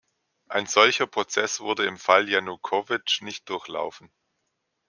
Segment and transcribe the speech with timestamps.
[0.47, 4.09] Ein solcher Prozess wurde im Fall Janukowytsch nicht durchlaufen.